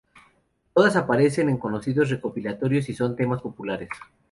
[0.73, 3.89] Todas aparecen en conocidos recopilatorios y son temas populares.